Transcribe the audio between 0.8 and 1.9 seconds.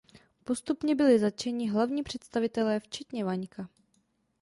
byli zatčeni